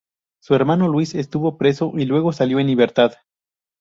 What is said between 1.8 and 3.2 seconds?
y luego salió en libertad.